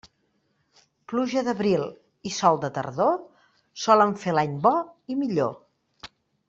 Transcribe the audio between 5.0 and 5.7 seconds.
i millor.